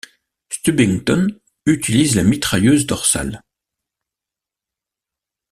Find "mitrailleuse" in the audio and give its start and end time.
2.23-2.87